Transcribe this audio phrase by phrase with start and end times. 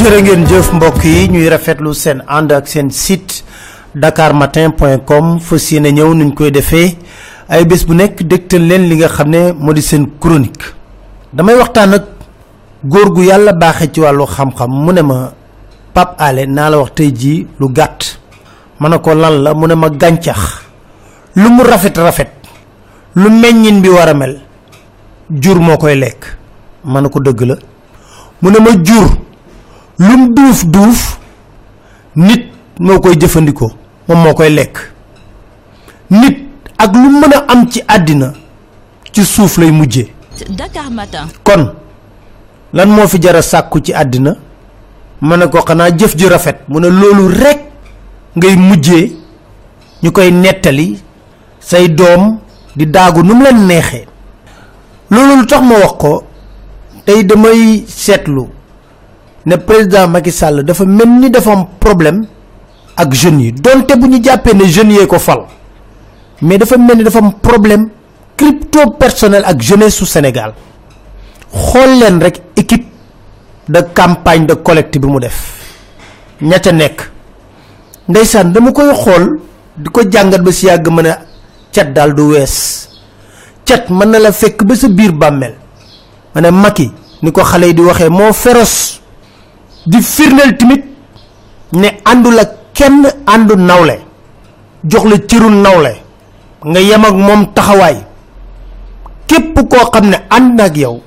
[0.00, 3.42] jërë ngeen jëf mbokk yi ñuy rafetlu seen ànd ak seen site
[3.94, 6.96] dakarmatin.com fas yéene ñëw nuñ koy defee.
[7.48, 10.72] Ay bés bu nekk dégtal leen li nga xam ne moo di seen chronique.
[11.32, 12.04] Damay waxtaan ak
[12.84, 15.32] góor gu yàlla baaxee ci wàllu xam-xam mu ne ma
[15.92, 18.18] pap ale naa la wax tey jii lu gàtt.
[18.78, 19.54] Ma ne ko lan la?
[19.54, 20.40] Mu ne ma gàncax.
[21.36, 22.30] Lu mu rafet rafet
[23.16, 24.40] lu meññin bi war a mel
[25.30, 26.24] jur moo koy lekk.
[26.84, 27.56] Ma ko dëgg la.
[28.40, 29.28] Mu ne ma jur
[30.00, 31.18] lum duuf duuf
[32.16, 32.48] nit
[32.80, 33.70] moo koy jëfandikoo
[34.08, 34.78] moom moo koy lekk.
[36.10, 36.38] Nit
[36.78, 38.32] ak lu mën a am ci àddina
[39.12, 40.08] ci suuf lay mujjee.
[40.48, 41.26] Dakar Matin.
[41.44, 41.74] kon
[42.72, 44.34] lan moo fi jara sàkku ci àddina?
[45.20, 46.56] Ma ne ko xanaa jëf ji rafet.
[46.68, 47.60] Mu ne loolu rek
[48.36, 49.12] ngay mujjee
[50.02, 50.98] ñu koy nettali
[51.60, 52.38] say doom
[52.76, 54.06] di daagu nu mu leen neexee.
[55.10, 56.22] Loolu lu tax ma wax ko
[57.04, 58.48] tey damay seetlu
[59.46, 62.26] ne président Macky Sall dafa mel ni dafa am problème
[62.96, 63.52] ak jeunes yi.
[63.52, 65.44] donte bu ñu jàppee ne jeunes yee ko fal
[66.42, 67.88] mais dafa mel ni dafa am problème
[68.36, 70.54] crypto personnel ak jeunesse Sénégal.
[71.52, 72.86] xool leen rek équipe
[73.68, 75.38] de campagne de collecte bi mu def.
[76.42, 77.10] ña ca nekk.
[78.08, 79.40] Ndeysaan dama koy xool
[79.76, 80.00] di ko
[80.44, 82.88] ba si yàgg mën a daal du wees.
[83.64, 85.54] Cat mën na la fekk ba sa biir bàmmeel.
[86.34, 86.90] Ma ne Macky
[87.22, 88.99] ni ko xale yi di waxee moo féroce
[89.86, 90.84] di firndeel tamit
[91.72, 93.96] ne àndul ak kenn àndu nawle
[94.84, 95.92] jox la cëru nawle
[96.64, 97.96] nga yem ak moom taxawaay.
[99.26, 101.00] Képp koo xam ne ànd na ak yow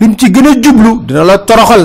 [0.00, 1.84] lim ci gën a jublu dina la toroxal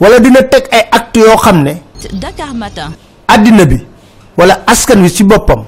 [0.00, 1.72] wala dina teg ay acte yoo xam ne
[2.12, 2.90] Dakar Matin.
[3.28, 3.76] àddina bi
[4.38, 5.64] wala askan wi ci boppam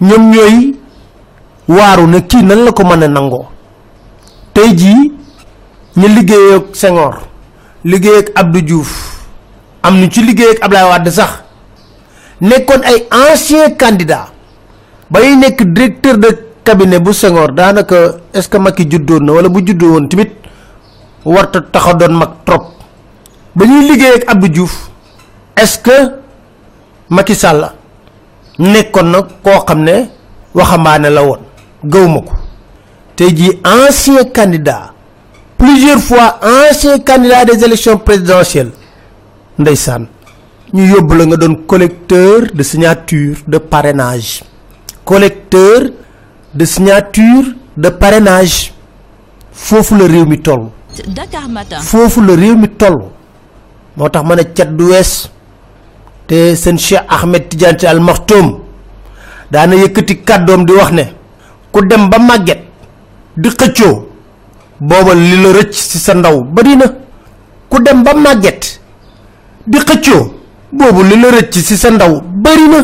[0.00, 0.74] ñoom ñooy
[1.68, 3.46] waaru ne kii nan la ko mën a nangoo.
[4.54, 5.12] Tey jii
[5.96, 7.14] ñu liggéey ak Senghor
[7.84, 8.90] liggéey ak Abdou Diouf.
[9.82, 11.30] Am ñu ci liggéey ak Ablaye Wade sax.
[12.40, 14.32] Nekkoon ay ancien candidat
[15.10, 16.28] bay nekk directeur de
[16.64, 20.32] cabinet bu Senghor daanaka est-ce que Macky juddoon na wala bu juddoo woon tamit
[21.24, 22.72] warta taxa mag trop.
[23.54, 24.90] Ba ñuy liggéey ak Abdou Diouf
[25.56, 25.96] est-ce que
[27.10, 27.70] Macky Sall
[28.58, 30.08] nekkoon na koo xam ne
[30.54, 31.40] waxambaane la woon?
[31.84, 32.32] Gëwma ko.
[33.16, 34.93] Tey ancien candidat
[35.64, 38.72] plusieurs fois ancien candidat des élections présidentielles
[39.58, 40.02] ndeysaan
[40.74, 44.42] ñu yóbbu la nga doon collecteur de signature de parrainage.
[45.04, 45.80] Collecteur
[46.54, 47.44] de signature
[47.76, 48.72] de parrainage.
[49.52, 50.64] Foofu la réew mi toll.
[51.06, 51.80] Dakar Matin.
[51.80, 52.98] foofu la réew mi toll.
[53.96, 55.30] Moo tax ma ne cat du wees.
[56.26, 58.48] Te seen Cheikh Ahmed Tidiane Al Maktoum
[59.52, 61.04] daana yëkkati kàddoom di wax ne
[61.72, 62.60] ku dem ba màgget
[63.36, 64.13] di xëccoo
[64.80, 66.86] booba li la rëcc ci sa ndaw bari na.
[67.74, 68.78] ku dem ba màgget
[69.66, 70.22] di xëccoo
[70.78, 72.80] boobu li la rëcc ci sa ndaw bari na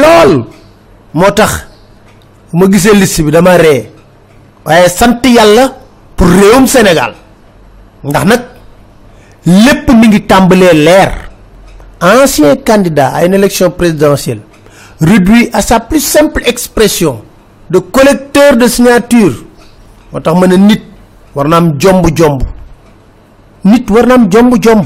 [0.00, 0.32] lool.
[1.14, 1.52] moo tax
[2.52, 3.90] ma gisee liste bi dama ree.
[4.64, 5.64] waaye sant yàlla
[6.16, 7.14] pour réewum Sénégal.
[8.04, 8.42] ndax nag
[9.46, 11.12] lépp mi ngi tàmbalee leer.
[12.00, 14.40] ancien candidat à une élection présidentielle
[15.00, 17.22] réduit à sa plus simple expression
[17.70, 19.34] de collecteur de signature.
[20.12, 20.82] moo tax ma nit
[21.36, 22.40] war na am jomb-jomb
[23.64, 24.84] nit war na am jomb-jomb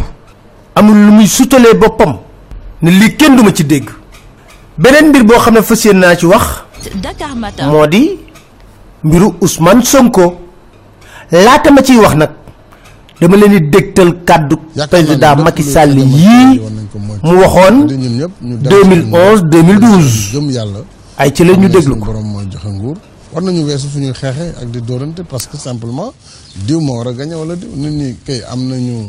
[0.74, 2.12] amul lu muy sutalee boppam.
[2.82, 3.86] Ne lii kenn duma ci dégg.
[4.78, 6.46] Beneen mbir boo xam ne fas yéene naa ci wax
[7.02, 7.66] Dakar Matin.
[7.70, 8.18] moo di
[9.04, 10.24] mbiru Ousmane Sonko.
[11.30, 12.30] Laata ma ciy wax nag
[13.20, 14.56] dama leen di dégtal kàddu
[14.90, 16.60] président Macky Sall yii
[17.22, 20.80] mu waxoon 2011 2012 gëm yàlla.
[21.18, 22.10] Ay ci la ñu déglu ko
[23.32, 26.12] war nañu weesu fu ñuy xeexee ak di dóorante parce que simplement
[26.66, 27.68] diw moo war a gañe wala diw.
[27.76, 29.08] Nit ñi kay am nañu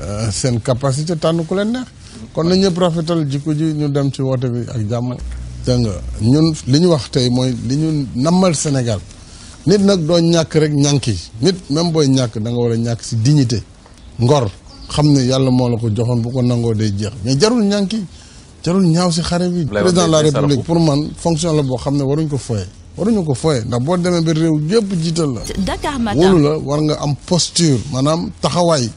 [0.00, 1.86] euh, seen capacité tànn ku leen neex.
[2.32, 5.14] Kon na ñëpp rafetal jikko ji ñu dem ci woote bi ak jàmm.
[5.64, 5.90] Dégg nga
[6.20, 8.98] ñun li ñu wax tey mooy li ñu nammal Sénégal.
[9.66, 12.76] Nit nag doo ñàkk rek ñànk yi nit même booy ñàkk da nga war a
[12.76, 13.62] ñàkk si dignité
[14.18, 14.50] ngor.
[14.88, 17.12] Xam ne yàlla moo la ko joxoon bu ko nangoo day jeex.
[17.24, 18.04] Mais jarul ñànki
[18.64, 19.64] jarul ñaaw si xare bi.
[19.66, 22.66] Président de la république pour man fonction la boo xam ne waruñ ko foye
[22.96, 25.40] waruñu ko foye ndax boo demee ba réew yëpp jiital la.
[25.64, 26.42] Dakar wóolu Matin.
[26.42, 28.88] la war nga am posture maanaam taxawaay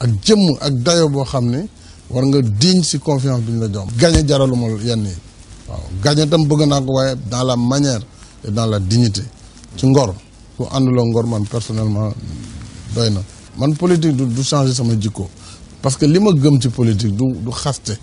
[0.00, 1.68] ak jëmm ak dayo boo xam ne
[2.10, 3.86] war nga digne si confiance bi ñu la jox.
[3.96, 5.14] Gañe jaraluma yenn yi.
[5.68, 8.00] Waaw gañe tam bëgg naa ko waaye dans la manière
[8.46, 9.22] et dans la dignité.
[9.76, 10.14] Ci ngor
[10.56, 12.12] ku ànduloo ngor man personnellement
[12.94, 13.20] doy na.
[13.58, 15.28] Man politique du du changer sama jikko.
[15.82, 17.96] Parce que li ma gëm ci politique du du xaste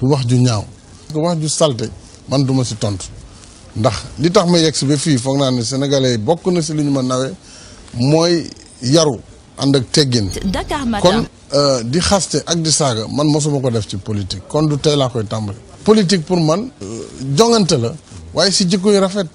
[0.00, 0.64] du wax ju ñaaw.
[1.08, 1.90] Parce que wax ju salte
[2.28, 3.06] man duma si tontu
[3.76, 6.60] ndax li tax ma yegg si ba fii foog naa ne sénégalais yi bokk na
[6.62, 7.32] si li ñu ma nawee
[7.94, 8.48] mooy
[8.82, 9.18] yaru
[9.58, 10.28] ànd ak teggin.
[10.44, 11.24] Dakar kon
[11.54, 14.42] euh, di xaste ak di saaga man mosuma ko def ci politique.
[14.48, 15.58] Kon du tey laa koy tàmbali.
[15.84, 16.86] Politique pour man euh,
[17.36, 17.92] jongante la
[18.34, 19.26] waaye si jikko yu rafet.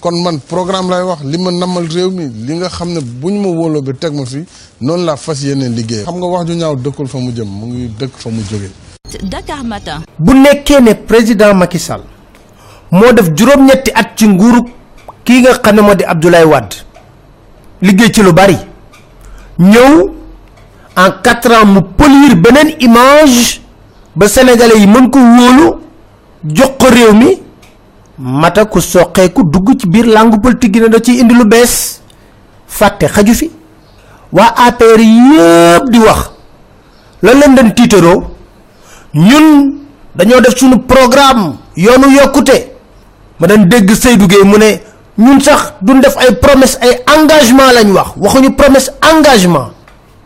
[0.00, 3.30] Kon man programme lay wax li ma namal réew mi li nga xam ne bu
[3.30, 4.44] ñu ma wóoloo ba teg ma fi
[4.80, 6.04] noonu laa fas yéene liggéey.
[6.04, 8.70] Xam nga wax ju ñaaw dëkkul fa mu jëm mu ngi dëkk fa mu jógee
[9.24, 10.00] Dakar Matin.
[10.18, 12.02] bu nekkee ne président Macky Sall
[12.92, 14.64] moo def juróom-ñetti at ci nguuru
[15.24, 16.76] kii nga xam ne moo di Abdoulaye Wade.
[17.82, 18.56] liggéey ci lu bari.
[19.58, 20.10] ñëw
[20.96, 23.60] en quatre ans mu polir beneen image
[24.16, 25.76] ba sénégalais yi mën ko wóolu
[26.44, 27.42] jox ko réew mi.
[28.18, 32.00] mata ku soqeeku dugg ci biir langue politique gi ne indi lu bees.
[32.66, 33.50] fàtte xaju fi.
[34.32, 36.30] waa APR yëpp di wax.
[37.22, 38.22] lan leen den tiitaroo?
[39.14, 39.78] ñun
[40.14, 42.70] dañoo def suñu programme yoonu yokkute
[43.40, 44.80] ma dañ dégg Seydou Gueye mu ne
[45.18, 48.08] ñun sax duñ def ay promesse ay engagement lañ wax.
[48.16, 49.70] Waxuñu promesse engagement.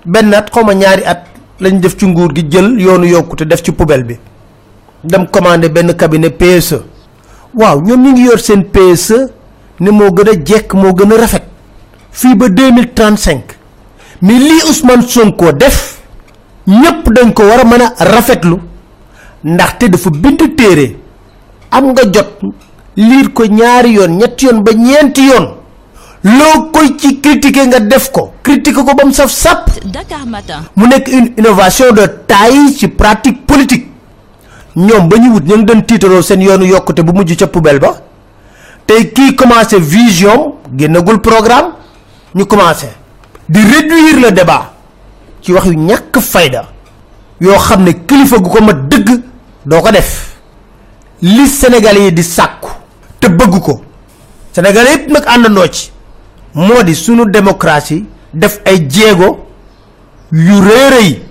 [0.05, 1.23] Benn at xaw ma ñaari at
[1.61, 4.19] lañ def ci nguur gi jël yoonu yokkute def ci poubelle bi.
[5.05, 6.83] Dem commandé benn cabinet PSE
[7.55, 9.29] waaw ñoom ñu ngi yor seen PSE
[9.81, 11.45] ne moo gën a jekk moo gën a rafet.
[12.11, 13.41] Fii ba 2035
[14.23, 16.01] mais lii Ousmane Sonko def
[16.67, 18.57] ñépp dañ ko war a mën a rafetlu.
[19.45, 20.97] Ndaxte dafa bind téere.
[21.71, 22.41] Am nga jot
[22.97, 25.49] liir ko ñaari yoon ñetti yoon ba ñeenti yoon.
[26.25, 28.33] Loo koy ci critiquer nga def ko.
[28.43, 29.31] Critiquer ko ba mu saf
[30.27, 30.63] Matin.
[30.75, 33.89] mu nekk une innovation de taille ci pratique politique.
[34.77, 37.79] Ñoom ba ñu wut ñu ngi doon tiitaroo seen yoonu yokkute bu mujj ca poubelle
[37.79, 37.95] ba.
[38.87, 41.73] Tey kii commencé vision génnagul programme.
[42.35, 42.89] Ñu commencé
[43.49, 44.73] di réduire le débat
[45.43, 46.65] ci wax yu ñàkk fayda
[47.41, 49.21] yoo xam ne kilifa gu ko ma dëgg
[49.67, 50.37] doo ko def.
[51.21, 52.69] Li Sénégalais yi di sàkku
[53.25, 53.81] te bëgg ko.
[54.55, 55.91] Sénégalais yëpp nag àndandoo ci.
[56.55, 59.47] Moo di sunu démocratie def ay jéego
[60.33, 61.23] yu réeréy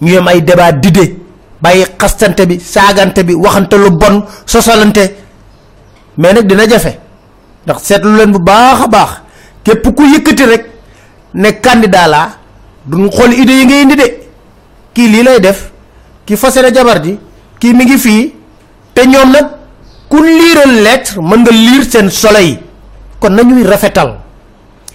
[0.00, 1.18] ñu yem ay débat d'idées
[1.60, 5.14] bàyyi xastante bi saagante bi waxante lu bon sosalante.
[6.16, 6.98] Mais nag dina jafe.
[7.64, 9.10] Ndax seetlu leen bu baax a baax.
[9.64, 10.64] Képp ku yëkkati rek
[11.34, 12.28] ne candidat laa
[12.86, 14.18] duñ xool idées yi nga indi de.
[14.94, 15.70] Kii lii lay def
[16.26, 17.18] kii fase na jabar ji
[17.60, 18.34] kii mi ngi fii.
[18.94, 19.46] Te ñoom nag
[20.14, 22.58] ku liiral lettre mën nga liir seen solo yi
[23.20, 24.10] kon nañuy rafetal.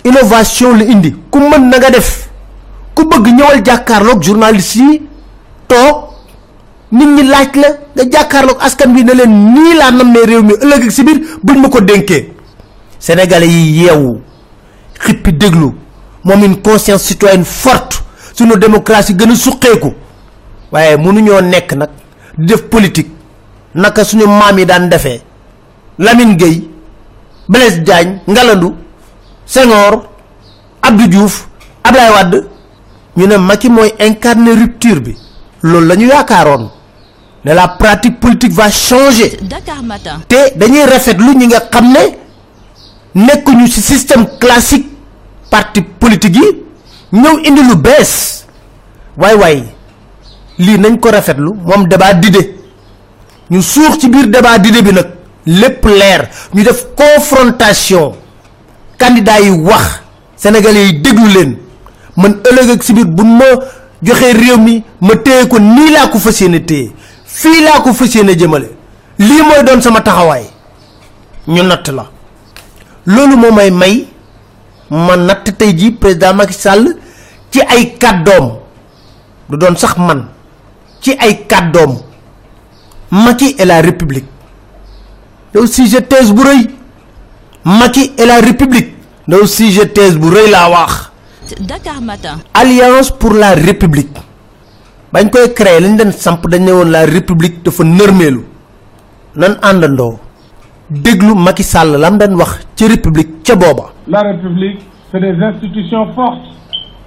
[0.06, 1.14] innovation la indi.
[1.32, 2.30] ku mën na nga def.
[2.96, 5.02] ku bëgg ñëwal jàkkaarloog journaliste yi
[5.68, 5.96] toog.
[6.92, 10.54] nit ñi laaj la nga jàkkaarloog askan bi ne leen nii laa nammee réew mi
[10.64, 12.32] ëllëg ak si biir buñ ma ko dénkee.
[13.00, 14.22] Sénégalais yi yeewu.
[15.04, 15.72] xippi déglu.
[16.24, 18.04] moom une conscience citoyenne forte.
[18.34, 19.94] sunu démocratie gën a suqeeku.
[20.72, 21.90] waaye mënuñoo nekk nag
[22.38, 23.19] di def politique
[23.76, 25.22] naka suñu maam yi daan defee
[26.00, 26.64] Lamine Gueye
[27.48, 28.76] Blaise Diagne Ngalandou
[29.46, 30.04] Senghor
[30.82, 31.48] Abdou Diouf
[31.84, 32.44] Ablaye Wade
[33.18, 35.18] ñu ne Macky mooy incarner rupture bi.
[35.64, 36.70] Loolu la ñu yaakaaroon
[37.46, 39.38] ne la pratique politique va changer.
[39.42, 40.20] Dakar Matin.
[40.28, 42.00] te dañuy rafetlu ñi nga xam ne
[43.16, 44.88] nekkuñu ci système classique
[45.50, 46.64] parti politique yi
[47.14, 48.46] ñëw indi lu bees.
[49.18, 49.64] Waay waay
[50.60, 52.59] lii nañ ko rafetlu moom débat d'idées
[53.52, 55.08] ñu suux ci biir débat d'idées bi nag
[55.46, 58.14] lépp leer ñu def confrontation
[58.98, 60.02] candidat yi wax
[60.36, 61.58] sénégalais yi déglu leen
[62.18, 63.46] man ëllëg ak si biir buñ ma
[64.04, 66.92] joxee réew mi ma téye ko nii laa ko téye
[67.26, 67.94] fii laa ko
[68.38, 68.70] jëmale
[69.20, 70.44] lii mooy doon sama taxawaay
[71.48, 72.06] ñu natt la
[73.06, 74.08] loolu moo may may
[74.90, 76.96] ma natt tey jii président Macky Sall
[77.52, 78.58] ci ay kàddoom
[79.50, 80.28] du doon sax man
[81.02, 82.09] ci ay kàddoom
[83.12, 84.26] Macky et la République.
[85.56, 86.68] Yow sujet thèse bu rëy
[87.66, 88.94] Macky et la République.
[89.28, 91.12] Yow sujet thèse bu rëy laa wax.
[91.60, 92.38] Dakar Matin.
[92.54, 94.16] alliance pour la république.
[95.12, 98.44] Bañ koy créer lañ leen samp dañ ne woon la république dafa nërmeelu.
[99.36, 100.20] Nan àndandoo.
[100.92, 103.94] Déglu Macky Sall lam dañ wax ci république ca booba.
[104.08, 104.80] La République,
[105.12, 106.46] c'est des institutions fortes.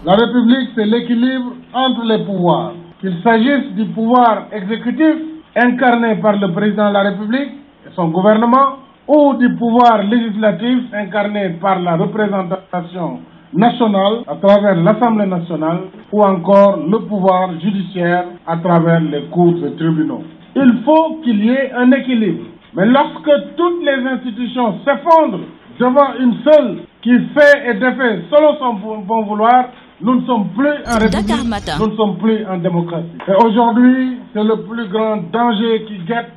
[0.05, 2.73] La République, c'est l'équilibre entre les pouvoirs.
[3.01, 5.17] Qu'il s'agisse du pouvoir exécutif,
[5.57, 7.51] incarné par le président de la République
[7.87, 8.79] et son gouvernement,
[9.09, 13.21] ou du pouvoir législatif, incarné par la représentation
[13.53, 15.81] nationale à travers l'Assemblée nationale,
[16.13, 20.23] ou encore le pouvoir judiciaire à travers les cours et tribunaux.
[20.55, 22.45] Il faut qu'il y ait un équilibre.
[22.75, 25.41] Mais lorsque toutes les institutions s'effondrent
[25.79, 29.65] devant une seule qui fait et défait selon son bon bon vouloir,
[30.03, 31.73] nous ne sommes plus en Dakar république, Matin.
[31.79, 33.07] nous ne sommes plus en démocratie.
[33.29, 36.31] Et aujourd'hui, c'est le plus grand danger qui guette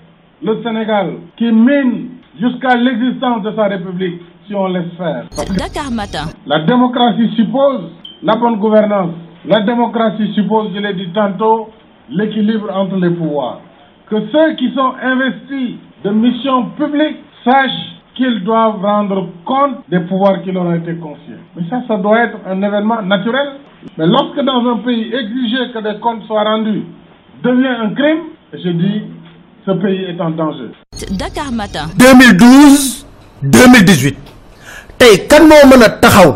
[0.43, 5.25] le Sénégal, qui mine jusqu'à l'existence de sa république si on laisse faire.
[5.57, 6.25] Dakar Matin.
[6.45, 7.81] La démocratie suppose
[8.21, 9.11] la bonne gouvernance.
[9.47, 11.69] La démocratie suppose, je l'ai dit tantôt,
[12.09, 13.61] l'équilibre entre les pouvoirs.
[14.09, 20.41] Que ceux qui sont investis de missions publiques sachent qu'ils doivent rendre compte des pouvoirs
[20.43, 21.39] qui leur ont été confiés.
[21.55, 23.47] Mais ça, ça doit être un événement naturel.
[23.97, 26.83] Mais lorsque dans un pays exiger que des comptes soient rendus
[27.43, 28.19] devient un crime,
[28.53, 29.01] je dis,
[29.65, 30.71] ce pays est en danger.
[31.11, 31.87] Dakar Matin.
[31.97, 33.05] 2012
[33.43, 34.17] 2018
[34.97, 36.35] tey kan moo mën a taxaw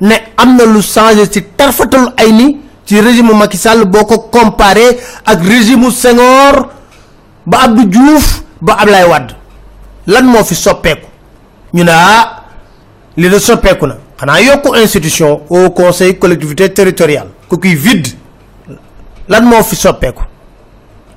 [0.00, 4.18] ne am na lu changé ci tarfatal ay ni ci régime Macky Sall boo ko
[4.30, 6.68] comparé ak régime Senghor
[7.46, 9.32] ba Abdou Diouf ba Ablaye Wade
[10.08, 11.06] lan moo fi soppeeku?
[11.74, 12.42] Ñu ne ah
[13.16, 14.80] na.
[14.82, 17.28] Institution au conseil collectivité territoriale.
[17.48, 18.08] Ku vide.
[19.28, 19.76] Lan moo fi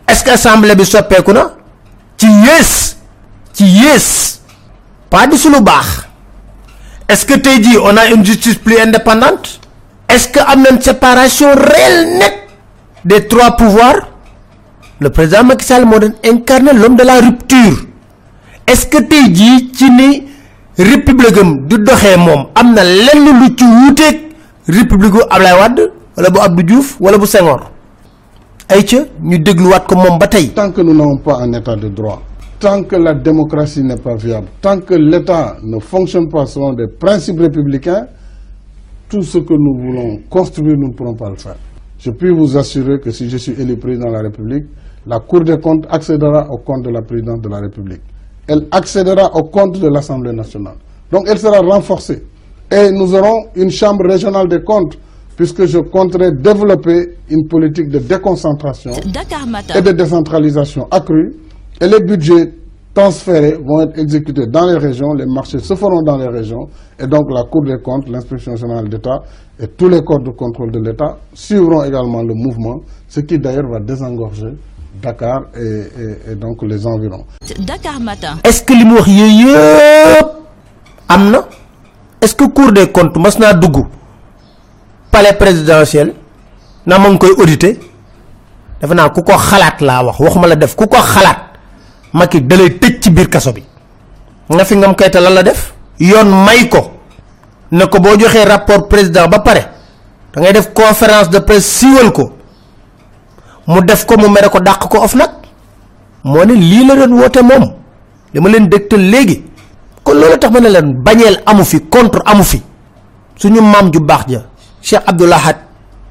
[0.08, 1.54] est-ce que assemblée bi soppeeku na?
[2.18, 2.96] Ci yées.
[3.54, 4.40] Ci yées.
[5.10, 6.08] Pas sunu baax.
[7.08, 9.60] Est-ce que tey jii on a une justice plus indépendante?
[10.10, 12.40] Est-ce que am nañ séparation réelle nette
[13.06, 14.08] des trois pouvoirs?
[15.00, 17.86] Le président Macky Sall moo doon incarner l'homme de la rupture
[18.72, 20.24] est-ce que tey jii ci ni
[20.78, 21.36] république
[23.62, 24.20] wuuteeg
[24.68, 25.14] république
[26.18, 27.18] wala bu Abdou Diouf wala
[30.56, 32.22] Tant que nous n'avons pas un état de droit,
[32.58, 36.88] tant que la démocratie n'est pas viable, tant que l'État ne fonctionne pas selon des
[36.88, 38.06] principes républicains,
[39.10, 41.58] tout ce que nous voulons construire, nous ne pourrons pas le faire.
[42.00, 44.64] Je puis vous assurer que si je suis élu président de la République,
[45.06, 48.02] la Cour des comptes accédera au compte de la présidence de la République.
[48.48, 50.76] Elle accédera au compte de l'Assemblée nationale.
[51.12, 52.24] Donc elle sera renforcée.
[52.72, 54.98] Et nous aurons une chambre régionale des comptes,
[55.36, 58.92] puisque je compterai développer une politique de déconcentration
[59.76, 61.34] et de décentralisation accrue.
[61.82, 62.54] Et les budgets
[62.94, 66.68] transférés vont être exécutés dans les régions, les marchés se feront dans les régions,
[67.00, 69.20] et donc la Cour des comptes, l'inspection générale d'État
[69.60, 73.70] et tous les corps de contrôle de l'État suivront également le mouvement, ce qui d'ailleurs
[73.72, 74.54] va désengorger
[74.94, 77.26] Dakar et, et- et donc les environs.
[77.60, 78.38] Dakar Matin.
[78.44, 80.28] est-ce que li mu wax yooyu yëpp
[81.10, 81.46] am na?
[82.22, 83.86] Est-ce que cour des comptes mas naa dugg
[85.12, 86.14] palais présidentiel
[86.86, 87.80] na ma ngi koy auditer?
[88.82, 91.50] Defe naa ku ko xalaat laa wax waxuma la def ku ko xalaat
[92.14, 93.64] Macky dalay tëj ci biir kaso bi.
[94.50, 95.74] Nga fi ngam kayta lan la def?
[95.98, 96.92] Yoon may ko.
[97.72, 99.62] Ne ko boo joxee rapport président ba pare
[100.34, 102.34] da ngay def conférence de presse siiwal ko
[103.68, 105.30] mu def ko mu mere ko dàq ko of nag
[106.24, 107.74] moo ne lii la doon woote moom.
[108.34, 109.44] li ma leen dégtal léegi
[110.04, 112.62] kon loolu tax ma ne leen bañeel amu fi contre amu fi.
[113.36, 114.40] suñu maam ju baax ja
[114.82, 115.02] Cheikh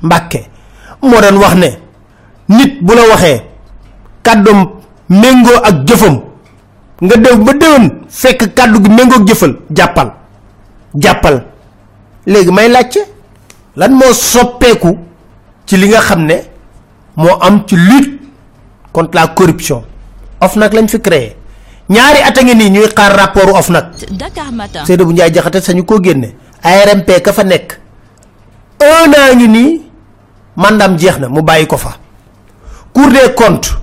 [0.03, 0.41] Mbàkke
[1.03, 1.69] moo doon wax ne
[2.49, 3.43] nit bu la waxee
[4.23, 4.65] kàddum
[5.09, 6.21] méngoo ak jëfam
[7.03, 10.13] nga def ba déwén fekk kàddu gi méngoo jëfal jàppal
[10.95, 11.45] jàppal.
[12.27, 13.01] léegi may laajte
[13.77, 14.99] lan moo soppeeku
[15.67, 16.25] ci li nga xam
[17.17, 18.19] moo am ci lutte
[18.93, 19.85] contre la corruption.
[20.41, 21.37] OFNAC lañ fi créé.
[21.89, 23.85] Ñaari at a ngi nii ñuy xaar rapportu OFNAC.
[24.87, 26.35] Seydou bu Ndiaye jaxate sañu koo génne.
[26.63, 27.79] ARMP ka fa nekk.
[28.81, 29.83] Un an ngi nii
[30.57, 31.97] mandam jeex na mu bàyyi ko fa.
[32.93, 33.77] Cour des comptes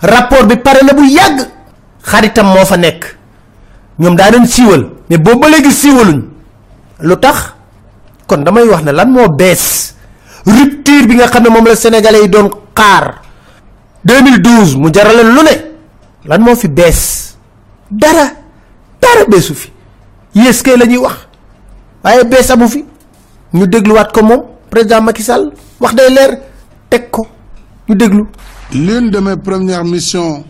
[0.00, 1.46] rapport bi pare na bu yàgg.
[2.04, 3.16] Xaritam moo fa nekk.
[3.98, 6.22] Ñoom daa doon siiwal mais boobu ba léegi siiwaluñ.
[7.00, 7.54] Lu tax?
[8.26, 9.94] Kon damay wax ne lan moo bees
[10.56, 13.22] rupture bi nga xam ne la sénégalais yi doon xaar.
[14.04, 15.54] 2012 mu jaraleen lu ne.
[16.28, 17.36] lan moo fi bees?
[17.90, 18.26] dara.
[19.00, 19.70] dara beesu fi.
[20.34, 21.16] Yées kay la ñuy wax.
[22.04, 22.84] waaye bees amu fi.
[23.54, 24.20] ñu dégluwaat ko
[24.70, 25.52] président Macky Sall.
[25.80, 26.38] wax day leer.
[27.10, 27.26] ko.
[27.88, 28.24] ñu déglu.
[28.72, 30.44] L'une de mes premières missions,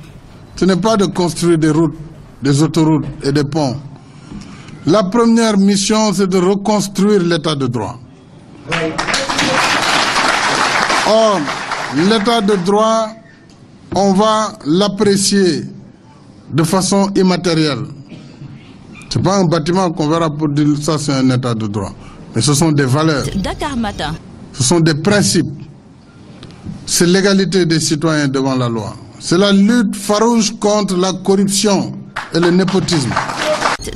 [0.57, 1.97] ce n'est pas de construire des routes,
[2.43, 3.77] des autoroutes et des ponts.
[4.87, 7.99] La première mission, c'est de reconstruire l'état de droit.
[11.09, 11.41] Or,
[11.97, 13.09] l'état de droit,
[13.95, 15.65] on va l'apprécier
[16.53, 17.85] de façon immatérielle.
[19.11, 21.93] Ce n'est pas un bâtiment qu'on verra pour dire ça, c'est un état de droit.
[22.35, 24.15] Mais ce sont des valeurs, Dakar Matin.
[24.53, 25.47] ce sont des principes.
[26.85, 28.95] C'est l'égalité des citoyens devant la loi.
[29.19, 31.93] C'est la lutte farouche contre la corruption
[32.35, 33.11] et le népotisme.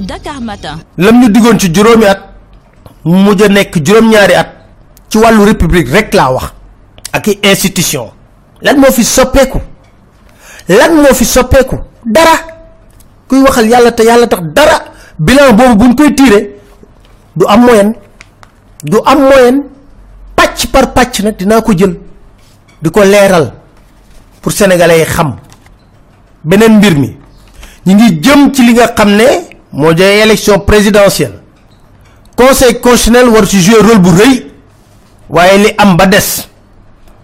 [0.01, 0.79] Dakar Matin.
[0.97, 2.21] lam ñu diggoon ci juróomi at
[3.05, 4.49] mu mujj a nekk juróom-ñaari at
[5.11, 6.53] ci wàllu république rek laa wax
[7.13, 8.11] ak i institution.
[8.63, 9.61] Lan moo fi soppeeku?
[10.69, 11.25] Lan fi
[12.05, 12.37] dara.
[13.29, 14.79] Kuy waxal yàlla te yàlla tax dara.
[15.19, 16.59] Bilan boobu buñ koy tiire
[17.37, 17.95] du am moyen.
[18.83, 19.65] Du am moyen.
[20.35, 21.99] Pàcc par pàcc nag dinaa ko jël
[22.83, 23.53] di ko leeral
[24.41, 25.37] pour sénégalais yi xam.
[26.45, 27.17] Beneen mbir mi
[27.87, 29.25] ñi ngi jëm ci li nga xam ne
[29.73, 31.41] moo élection présidentielle.
[32.37, 34.11] Conseil constitutionnel war ci jouer rôle bu
[35.59, 36.07] li am ba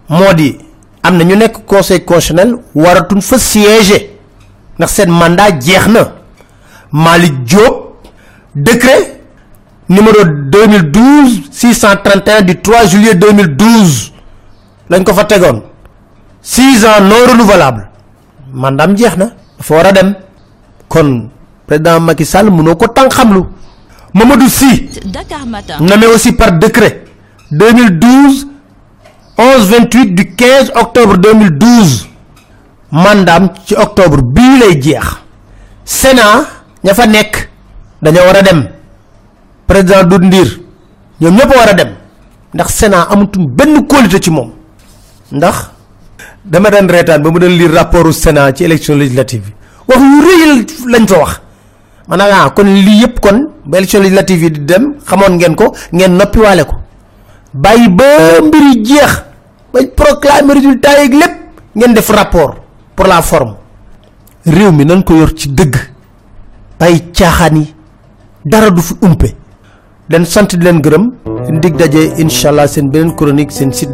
[0.08, 0.56] moo di
[1.02, 4.02] am na ñu nekk conseil constitutionnel waratun fa siéger
[4.78, 6.12] ndax seen mandat jeex na.
[6.92, 8.00] Malick Diop
[8.54, 9.20] décret
[9.88, 14.12] numéro 2012 631 du 3 juillet 2012
[14.90, 15.62] lañ ko fa tegoon.
[16.42, 17.88] 6 ans non renouvelable.
[18.52, 20.14] Mandaam jeex na dafa war a dem.
[20.88, 21.28] Kon
[21.66, 23.44] président Macky Sall mënoo ko tànk xamlu
[24.14, 24.88] Mamadou Sy
[25.80, 27.04] nommé aussi par décret
[27.50, 28.46] 2012
[29.38, 32.09] 11 28 du 15 octobre 2012
[32.90, 35.07] mandaam ci octobre bii lay jeex.
[35.85, 36.47] Sénat
[36.85, 37.49] ña fa nekk
[38.02, 38.68] dañoo war a dem.
[39.66, 40.61] Président Doudou Ndir
[41.21, 41.90] ñoom ñëpp war a dem.
[42.54, 44.50] Ndax Sénat amutum benn qualité ci moom.
[45.33, 45.71] Ndax
[46.45, 49.52] dama daan reetaan ba mu doon lire rapportu Sénat ci élection législative
[49.88, 51.38] wax yu lañ fa
[52.11, 56.64] ah kon lii yëpp kon ba élection législative di dem xamoon ngeen ko ngeen noppiwaale
[56.64, 56.75] ko.
[57.54, 58.04] Bàyyi ba
[58.42, 58.99] mbir yi
[59.72, 61.34] ba proclamer résultat yeeg lépp
[61.75, 62.54] ngeen def rapport
[62.96, 63.56] pour la forme.
[64.46, 65.75] Réew mi nañ ko yor ci dëgg.
[66.78, 67.75] Bàyyi caaxaan yi
[68.44, 69.34] dara du fi umpe.
[70.08, 71.04] Leen sant di leen gërëm
[71.60, 73.92] dig daje incha allah seen beneen chronique seen site